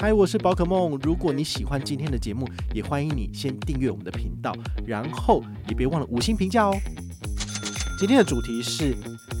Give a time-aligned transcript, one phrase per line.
[0.00, 0.96] 嗨，我是宝可梦。
[1.02, 4.54] 如果你喜欢今天的节目，也欢迎你先订阅我们的频道，
[4.86, 6.76] 然后也别忘了五星评价哦。
[7.98, 8.94] 今天的主题是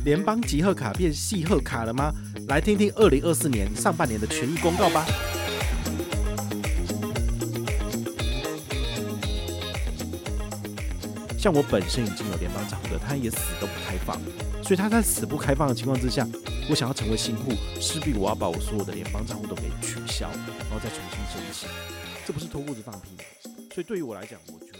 [0.04, 2.12] 联邦集贺卡变细贺卡了吗？
[2.48, 5.06] 来听听二零二四年上半年的权益公告吧。
[11.38, 14.20] 像我本身已经有联邦账户的，他也死都不开放，
[14.60, 16.26] 所以他在死不开放的情况之下，
[16.70, 21.66] 我想要成为新户，势必我要把我所有的联邦账户都给取消，然后再重新申请，
[22.26, 23.24] 这不是脱裤子放屁吗？
[23.72, 24.78] 所以对于我来讲，我觉得，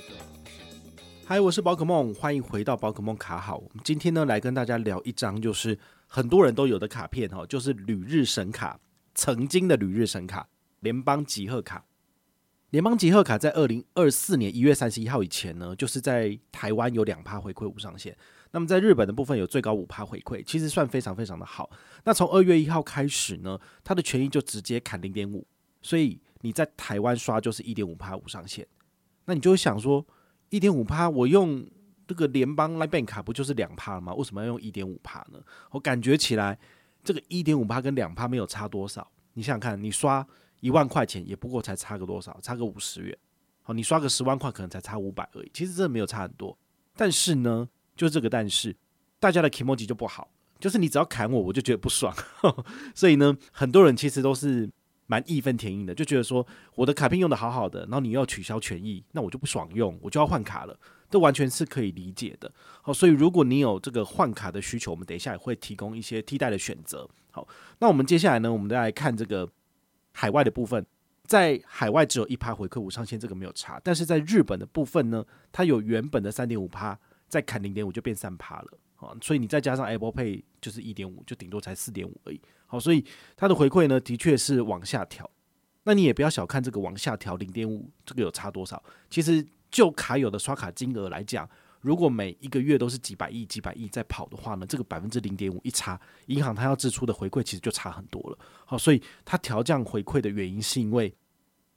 [1.24, 3.56] 嗨，我是宝可梦，欢迎回到宝可梦卡好。
[3.56, 8.78] 我们今天呢来跟大家聊一张，就是很多人都有的卡片哈，就是旅日神卡，
[9.14, 10.46] 曾经的旅日神卡，
[10.80, 11.82] 联邦集贺卡。
[12.70, 18.14] 联邦集贺卡在二零二四年一月三十一号以前呢，就是在台湾有两趴回馈无上限。
[18.50, 21.70] 那么在日本的部分有最高五趴回馈，其实算非常非常的好。
[22.04, 25.46] 那从二月一号开始呢，它的权益就直接砍零点五，
[25.80, 28.66] 所以你在台湾刷就是一点五趴无上限。
[29.24, 30.06] 那你就会想说，
[30.50, 31.66] 一点五趴我用
[32.06, 34.12] 这个联邦 l i Bank 卡不就是两趴吗？
[34.12, 35.40] 为什么要用一点五趴呢？
[35.70, 36.58] 我感觉起来
[37.02, 39.10] 这个一点五趴跟两趴没有差多少。
[39.32, 40.26] 你想想看，你刷。
[40.60, 43.16] 一万块钱也不过才差个多少，差个五十元。
[43.62, 46.56] 好，你刷个十万块可能才差五百而已，其实真的没有差很多。
[46.96, 48.74] 但是呢，就这个但是，
[49.20, 52.14] 大家的 kimoji 就不好，就是你只要砍我，我就觉得不爽。
[52.94, 54.70] 所以呢，很多人其实都是
[55.06, 60.74] 蛮义愤填膺的，就觉得说我的卡片用得好好的，然后你要取消权益，那我就不爽用，我就要换卡了，
[61.10, 62.50] 这完全是可以理解的。
[62.80, 67.06] 好，所以如果你有这个换卡的需求，我们等一下也会提供一些替代的选择。
[67.30, 67.46] 好，
[67.80, 69.46] 那我们接下来呢，我们再来看这个。
[70.20, 70.84] 海外的部分，
[71.26, 73.80] 在海外只有一趴回馈无上限，这个没有差。
[73.84, 76.98] 但是在日本的部分呢，它有原本的三点五趴，
[77.28, 79.14] 再砍零点五就变三趴了啊。
[79.22, 82.40] 所以你再加上 Apple Pay 就是一点五，就顶多才四点五而已。
[82.66, 83.04] 好，所以
[83.36, 85.30] 它的回馈呢，的确是往下调。
[85.84, 88.82] 那你也不要小看这个往下调零点五，这个有差多少？
[89.08, 91.48] 其实就卡友的刷卡金额来讲。
[91.80, 98.38] 如果每一个月都是几百亿、几百亿在跑的话呢，这个百分之零点五一差，银行它要支出的回馈其实就差很多了。
[98.66, 101.14] 好，所以它调降回馈的原因是因为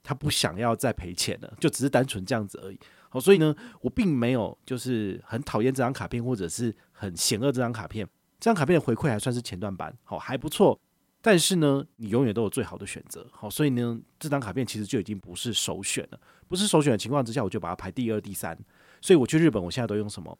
[0.02, 2.78] 它不想要再赔钱了，就只是单纯这样子而已。
[3.08, 8.06] 好，所以呢，我并没有就是很讨厌这张卡片，或者是很嫌恶这张卡片。
[8.40, 10.78] 这张卡片的回馈还算是前段版，好，还不错。
[11.20, 13.24] 但是呢，你永远都有最好的选择。
[13.30, 16.20] 好，所以呢，这张卡片其实就已经不是首选了。
[16.48, 18.58] 不是首选的情况之下，我就把它排第二、第三。
[19.02, 20.38] 所以我去日本，我现在都用什么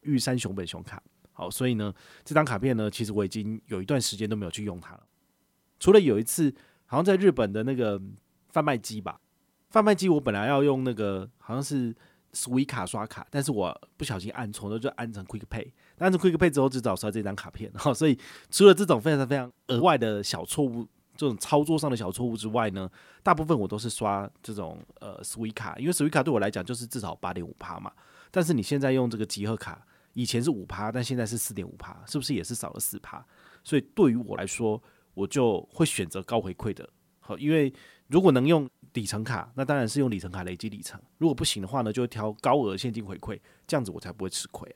[0.00, 1.00] 玉山熊本熊卡。
[1.32, 1.94] 好，所以呢，
[2.24, 5.06] 这张卡片呢，其实我已经有一段时间都没有去用它了。
[5.78, 6.52] 除了有一次，
[6.86, 8.00] 好像在日本的那个
[8.48, 9.20] 贩卖机吧，
[9.68, 11.94] 贩卖机我本来要用那个好像是
[12.32, 15.70] Suica 刷卡，但是我不小心按错了，就按成 Quick Pay。
[15.98, 17.70] 按成 Quick Pay 之后，只找出来这张卡片。
[17.74, 18.18] 好，所以
[18.50, 20.86] 除了这种非常非常额外的小错误，
[21.20, 22.90] 这种操作上的小错误之外呢，
[23.22, 27.92] 大部分我都是刷这种呃 Suica，因为 Suica 对我来讲就是至少八点五趴嘛。
[28.30, 33.22] 但是你现在用这个集合卡，以前是五趴，但现在是四点五趴，是不是也是少了四趴？
[33.62, 34.82] 所以对于我来说，
[35.12, 36.88] 我就会选择高回馈的。
[37.18, 37.70] 好，因为
[38.06, 40.98] 如果能用里程卡，那当然是用里程卡累积里程。
[41.18, 44.74] 如果不行的话呢，就挑高额现金回馈，这样子我才不会吃亏。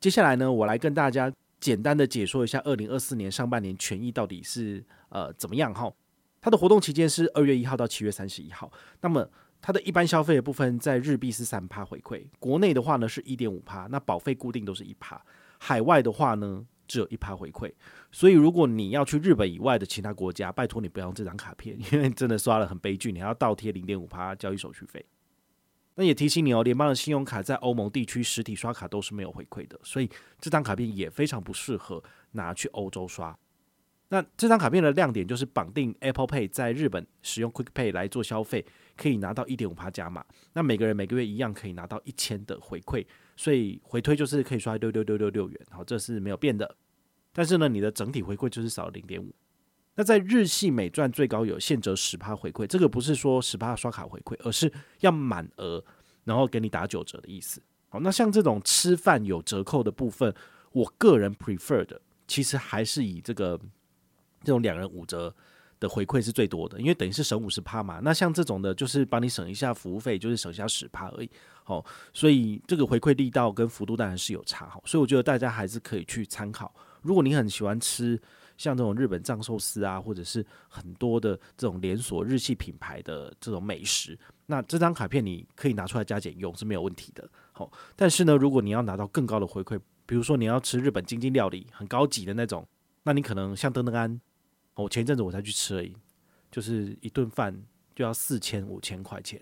[0.00, 1.32] 接下来呢，我来跟大家。
[1.58, 5.92] 简单的解说一下，二零二四年上半年权益到底是呃怎么样哈？
[6.40, 8.70] 它的活动期间是二月一号到七月三十一号。
[9.00, 9.28] 那么
[9.60, 15.20] 它的一般消费的部分，在日币是三趴回馈，国内的话呢是一点五趴，那保费固定都是一趴，
[15.58, 17.72] 海外的话呢只有一趴回馈。
[18.12, 25.04] 所以如果你要去日本以外的其他国家，拜托你不要用这张卡片，因为真的刷了很悲剧，你还要倒贴零点五趴交易手续费。
[25.96, 30.08] 那也提醒你哦，联邦的信用卡在欧盟地区实体刷卡都是没有回馈的，所以
[30.38, 32.02] 这张卡片也非常不适合
[32.32, 33.36] 拿去欧洲刷。
[34.08, 38.64] 那这张卡片的亮点就是绑定 Apple Pay，在日本使用 Quick Pay 来做消费，
[38.96, 40.24] 可以拿到一点五趴加码。
[40.52, 43.04] 那每个人每个月一样可以拿到一千的回馈，
[43.34, 46.76] 所以回推就是可以刷六六六六六元，好，这是没有变的。
[47.32, 49.34] 但是呢，你的整体回馈就是少零点五。
[49.96, 55.82] 那在日系美钻最高有现折十趴回馈，这个不是说十趴刷卡回馈，而是要满额
[56.24, 57.60] 然后给你打九折的意思。
[57.88, 60.32] 好，那像这种吃饭有折扣的部分，
[60.72, 63.58] 我个人 prefer 的其实还是以这个
[64.44, 65.34] 这种两人五折
[65.80, 68.00] 的回馈是最多的，因为等于是省五十趴嘛。
[68.02, 71.30] 那像这种的，就是帮你省一下服务费，就是省下十趴而已。
[71.64, 74.68] 好，所以这个回馈力道跟幅度当然是有差。
[74.68, 76.74] 好，所以我觉得大家还是可以去参考。
[77.02, 78.20] 如果你很喜欢吃
[78.56, 87.28] 像这种日本藏寿司啊，或者是很多的这种连锁日系品牌的这种美食，那这张卡片你可以拿出来加减用是没有问题的。
[87.52, 92.66] 好，但是呢，如果你要拿到更高的回馈，比如说你要吃日本精精料理，很高级的那种，
[93.02, 94.20] 那你可能像登登安。
[94.74, 95.96] 我前一阵子我才去吃而已，
[96.50, 97.56] 就是一顿饭
[97.94, 99.40] 就要四千五千块钱，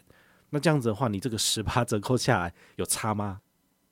[0.50, 3.40] 那这样子的话，你这个十八折扣下来有差吗？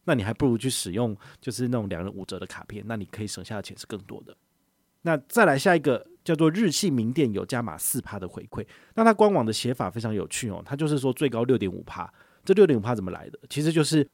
[0.04, 4.36] 那你还不如去使用就是那种两人五折的卡片，那你可以省下的钱是更多的。
[5.02, 12.12] 那再来下一个叫做日系名店有加码四趴的回馈，那它官网的写法非常有趣哦，它就是说最高六点五趴，
[12.44, 13.38] 这六点五趴怎么来的？
[13.48, 14.08] 其实就是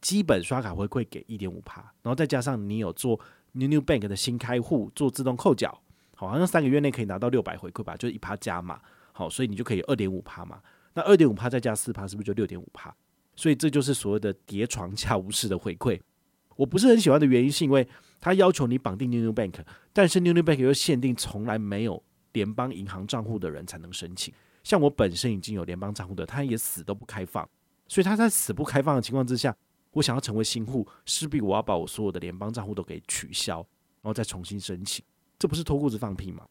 [0.00, 3.18] 基本刷卡回馈给一点五趴，然后再加上你有做
[3.52, 5.80] New New Bank 的新开户做自动扣缴。
[6.14, 8.80] 好像三个月内可以拿到六百回馈吧，就是一趴加码，
[9.10, 10.60] 好，所以你就可以二点五趴嘛。
[10.94, 12.94] 那二点五趴再加四趴，是不是就六点五趴？
[13.34, 16.00] 所以这就是所谓的叠床架无式的回馈。
[16.56, 17.86] 我不是很喜欢的原因，是因为
[18.20, 19.54] 他要求你绑定 New New Bank，
[19.92, 22.02] 但是 New New Bank 又限定从来没有
[22.32, 24.32] 联邦银行账户的人才能申请。
[24.62, 27.48] 像我本身已经有联邦账户的，他也死都不开放。
[27.88, 29.54] 所以他在死不开放的情况之下，
[29.90, 35.04] 我想要成为新户，势必我要把我所有的联邦账户都给取消，然后再重新申请。
[35.38, 36.46] 这不是脱裤子放屁吗？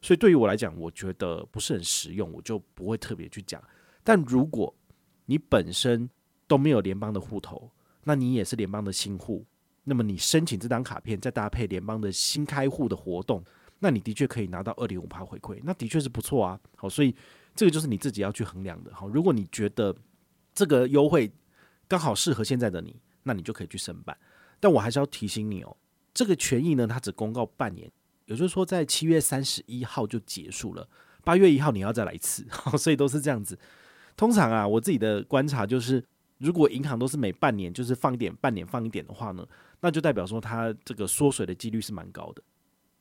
[0.00, 3.62] 所以对于我来讲，我觉得不是很实用，我就不会特别去讲。
[4.04, 4.72] 但如果
[5.26, 6.08] 你本身
[6.46, 7.68] 都没有联邦的户头，
[8.08, 9.44] 那你也是联邦的新户，
[9.84, 13.44] 那么你申请这张卡片，再搭配联邦的新开户的活动，
[13.80, 16.58] 那你的确可以拿到二点五趴回馈，那的确是不错啊。
[16.74, 17.14] 好，所以
[17.54, 18.90] 这个就是你自己要去衡量的。
[18.94, 19.94] 好，如果你觉得
[20.54, 21.30] 这个优惠
[21.86, 24.16] 刚好适合现在的你，那你就可以去申办。
[24.58, 25.76] 但我还是要提醒你哦，
[26.14, 27.92] 这个权益呢，它只公告半年。
[28.24, 30.88] 也就是说，在七月三十一号就结束了，
[31.24, 32.46] 八月一号你要再来一次，
[32.78, 33.58] 所以都是这样子。
[34.16, 36.02] 通常啊，我自己的观察就是，
[36.38, 39.46] 如果银行都是每半年就是放点，半年放一点的话呢，
[39.80, 42.42] 那就代表说它这个缩水的几率是蛮高的。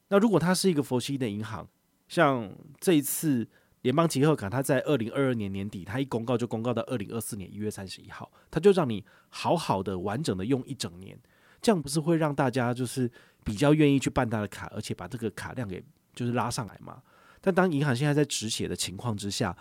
[0.10, 1.68] 那如果它是一个佛系的银行，
[2.08, 3.48] 像这一次
[3.82, 11.20] 联邦集贺卡，它在二零二二年年底，它一公告就公告到二零二四年一月三十一号，它就让你好好的完整的用一整年，
[11.62, 13.10] 这样不是会让大家就是。
[13.44, 15.82] 比较愿意去办它的卡，而且把这个卡量给
[16.14, 17.02] 就是拉上来嘛。
[17.40, 19.56] 但当银行现在在止血的情况之下，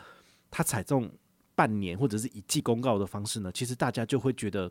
[0.51, 1.09] 它采用
[1.57, 4.71] 半年或者是一季公告的方式呢，其实大家就会觉得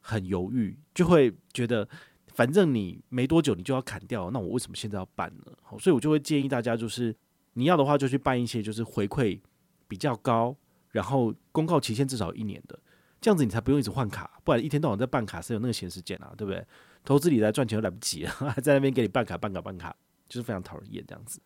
[0.00, 1.88] 很犹豫，就会觉得
[2.34, 5.52] 反正你没多久你就要砍掉，那我为什么现在要办呢？
[5.78, 7.14] 所以我就会建议大家，就是
[7.52, 9.38] 你要的话就去办一些就是回馈
[9.86, 10.56] 比较高，
[10.90, 12.76] 然后公告期限至少一年的，
[13.20, 16.66] 这样子你才不用一直换卡，不然一天到晚在办卡是有那个闲时间啊，对不对？
[17.04, 19.94] 投资理财赚钱都来不及，还 在那边给你办卡、办卡、办卡，
[20.28, 21.40] 就是非常讨人厌这样子。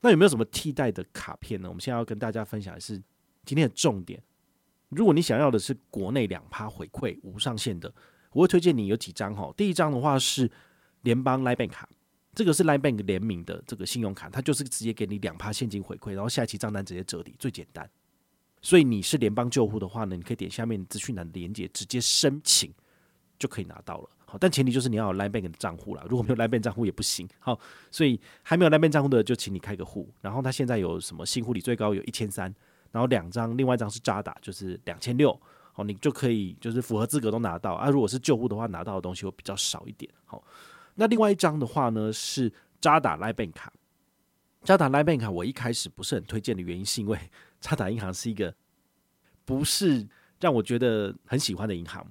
[0.00, 1.68] 那有没有什么替代的卡片呢？
[1.68, 3.00] 我们现在要跟大家分享的是
[3.44, 4.22] 今天的重点。
[4.88, 7.92] 如果你想要的是国内两趴回馈无上限的，
[8.32, 9.52] 我会推荐你有几张哈。
[9.56, 10.50] 第一张的话是
[11.02, 11.88] 联邦 Line Bank 卡，
[12.34, 17.88] 这个是 Line Bank 联名的这个信用卡，它就是直接给你两趴现金回馈，然后下一期账单直接折抵，最简单。
[18.62, 22.72] 所以你是联邦旧户的话呢，你可以点下面资讯栏的连接，直接申请
[23.38, 24.10] 就可以拿到了。
[24.24, 26.04] 好，但前提就是你要有 Line Bank 的账户啦。
[26.08, 27.28] 如果没有 Line Bank 账户也不行。
[27.38, 27.58] 好，
[27.90, 30.12] 所以还没有 Line Bank 账户的，就请你开个户。
[30.20, 32.54] 然后他现在有什么新户里最高有一千三，
[32.90, 35.38] 然后两张，另外一张是渣打，就是两千六。
[35.72, 37.88] 好，你就可以就是符合资格都拿到啊。
[37.88, 40.10] 如果是旧户的话，拿到的东西会比较少一点。
[40.24, 40.42] 好，
[40.94, 43.72] 那另外一张的话呢是渣打 Line Bank 卡。
[44.64, 47.18] 渣打 Line Bank 卡我一开始不是很推荐的原因，是因为
[47.60, 48.54] 渣打银行是一个
[49.44, 50.06] 不是
[50.40, 52.06] 让我觉得很喜欢的银行。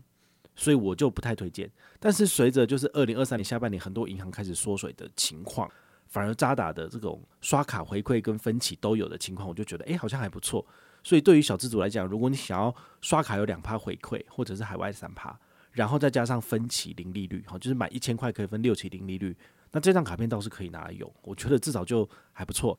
[0.60, 1.70] 所以我就不太推荐，
[2.00, 5.72] 但是随着就是二零二三年下半年很多银行开始缩水的情况，
[6.08, 10.66] 反而渣打的这种刷卡回馈跟分期都有的情况，我就觉得诶、好像还不错。
[11.04, 15.38] 所以对于小资族来讲，如果你想要刷卡有两趴回馈，或者是海外三趴，
[15.72, 19.38] 然后再加上分期零利率，哈，就是买一千块可以分六期零利率，
[19.72, 22.78] 那这张卡片倒是可以拿来用，我觉得至少就还不错。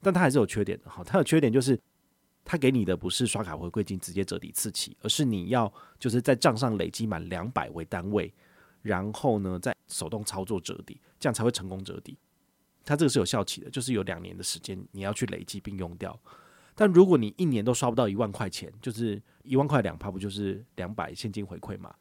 [0.00, 1.78] 但它还是有缺点的，哈，它的缺点就是。
[2.50, 8.32] 它给你的不是刷卡回馈金直接折抵次期，而是你要就是在账上累积满两百为单位，
[8.80, 12.16] 然后呢再手动操作折抵，这样才会成功折抵。
[12.88, 16.18] 它这个是有效期的，就是有两年的时间你要去累积并用掉。
[16.74, 21.94] 但如果你一年都刷不到一万块钱，就是一万块两趴，不就是两百现金回馈吗？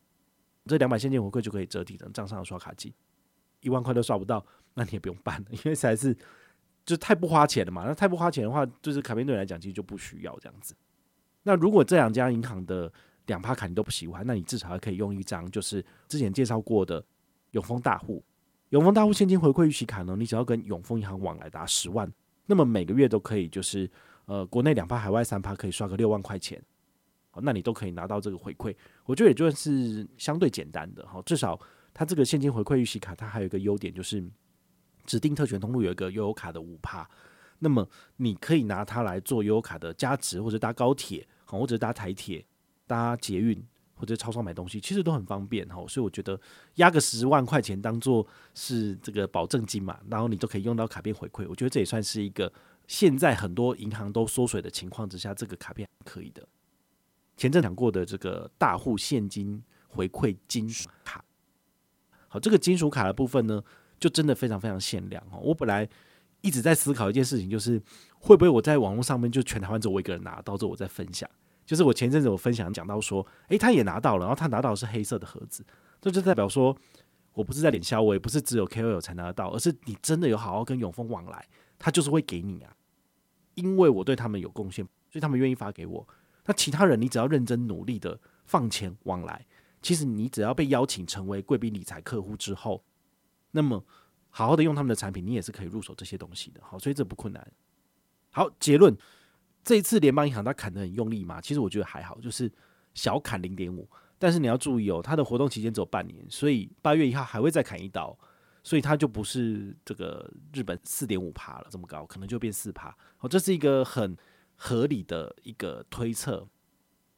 [0.66, 2.94] 这两百现金回馈就可以折抵成账上的刷卡机，
[3.62, 6.16] 一万块都刷不到，那你也不用办了， 因为才是。
[6.86, 10.74] 就太不花钱了嘛，那太不花钱的话，就是卡片对你来讲其实就不需要这样子。
[11.44, 12.90] 那如果这两家银行的
[13.26, 17.04] 两趴卡你都不喜欢，那你至少还可以用一张，就是之前介绍过的
[17.52, 18.24] 永丰大户。
[18.70, 22.12] 永丰大户现金回馈预期卡呢，你只要跟永丰银行往来达十万，
[22.46, 23.90] 那么每个月都可以就是
[24.26, 26.62] 呃国内两趴，海外三趴，可以刷个六万块钱，
[27.30, 28.76] 好，那你都可以拿到这个回馈。
[29.06, 31.58] 我觉得也就是相对简单的哈，至少
[31.94, 34.22] 它这个现金回馈预期卡，它还有一个优点就是
[35.06, 37.10] 指定特权通路有一个悠游卡的五趴，
[37.60, 42.46] 那么你可以拿它来做悠游卡的加值，或者搭高铁，好，或者搭台铁、
[42.86, 43.64] 搭捷运。
[43.98, 46.40] 或者超商买东西其实都很方便哈，所以我觉得
[46.76, 52.52] 压个十万块钱当做是这个保证金嘛，然后你都可以用到卡片回馈，我觉得这也算是一个
[52.88, 56.48] 现在很多银行都缩水的情况之下，这个卡片可以的。
[57.36, 61.24] 前阵讲过的这个大户现金回馈金属卡，
[62.28, 63.64] 好，这个金属卡的部分呢，
[64.00, 65.40] 就真的非常非常限量哦。
[65.42, 65.88] 我本来
[66.42, 67.82] 一直在思考一件事情，就是
[68.20, 71.30] 会不会我在网络上面就全台湾只有我一个人拿到，之后我再分享。
[71.68, 75.66] 就是我前阵子我分享讲到说，诶、他也拿到了，然后他拿到的是黑色的盒子，
[76.00, 76.74] 这就代表说
[77.34, 81.46] 我不是在脸销，我也不是只有 KOL 才拿得到，而是你真的有好好跟永丰往来，
[81.78, 82.74] 他就是会给你啊，
[83.56, 86.08] 因为我对他们有贡献，所以他们愿意发给我。
[86.46, 89.46] 那其他人，你只要认真努力的放钱往来，
[89.82, 92.82] 其实你只要被邀请成为贵宾理财客户之后，
[93.52, 93.84] 那么
[94.30, 96.62] 好好的用他们的产品，你也是可以入手这些东西的。
[96.64, 97.46] 好，所以这不困难。
[98.32, 98.96] 好，结论。
[99.68, 101.42] 这一次联邦银行它砍得很用力嘛？
[101.42, 102.50] 其实我觉得还好，就是
[102.94, 103.86] 小砍零点五。
[104.18, 108.18] 但是你要注意哦，它的活动期间只有半年，所以八月一号还会再砍一刀，
[108.64, 112.96] 所以它就不是这个日本四点五趴了这么高，可能就变四趴。
[113.20, 114.16] 哦，这是一个很
[114.56, 116.48] 合理的一个推测，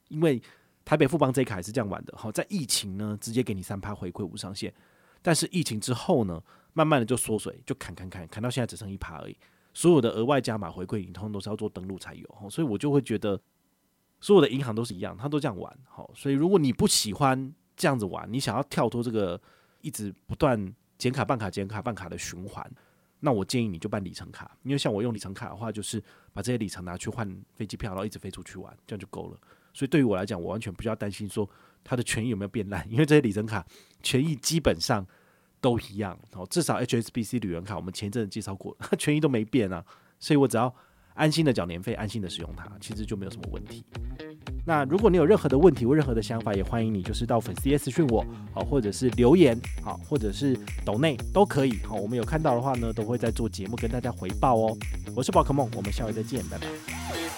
[0.07, 0.41] 因为
[0.83, 2.17] 台北富邦这一卡是这样玩的。
[2.17, 4.73] 好，在疫情呢，直接给你三趴回馈无上限，
[5.21, 6.41] 但是疫情之后呢，
[6.73, 9.37] 慢慢的就缩水，就砍砍砍砍到现在只剩一趴而已。
[9.73, 13.39] 所有的额外加码回馈，你通通都是要做登录才有，所以我就会觉得
[14.19, 19.39] 所有的银行都是一样，他都这样玩，好，所以如果你不喜欢这样子玩，你想要跳脱这个
[19.81, 22.69] 一直不断减卡办卡减卡办卡的循环，
[23.19, 29.37] 那我建议你就办里程卡，因为像我用里程卡的话，就是把这些里程拿去换飞机票，然后一直飞出去玩，这样就够了。
[29.73, 31.47] 所以对于我来讲，我完全不需要担心说
[31.83, 33.65] 它的权益有没有变烂，因为这些里程卡
[34.01, 35.05] 权益基本上。
[35.61, 39.83] 都一样哦，至少 HSBC 旅人卡我们前阵子介绍过， 权益都没变啊，
[40.19, 40.73] 所以我只要
[41.13, 43.83] 安心的缴年费，安心的使用它，其实就没有什么问题。
[44.65, 48.23] 那如果你有任何的问题或任何的想法，也欢迎你就是到粉丝页私讯我，
[48.53, 54.77] 好，或者是留言，好，或者是抖内都可以，好，我们有看到的话呢，都会在做节目跟大家回报哦。
[55.15, 57.28] 我是宝可梦，我们下回再见，拜拜。